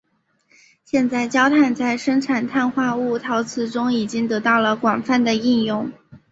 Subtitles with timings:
[0.83, 5.91] 现在焦炭在生产碳化物陶瓷中已经得到了广泛的应用。